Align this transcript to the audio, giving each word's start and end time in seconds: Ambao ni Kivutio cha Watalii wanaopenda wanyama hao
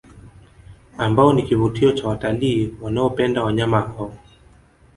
Ambao 0.97 1.33
ni 1.33 1.43
Kivutio 1.43 1.91
cha 1.91 2.07
Watalii 2.07 2.73
wanaopenda 2.81 3.43
wanyama 3.43 3.81
hao 3.81 4.13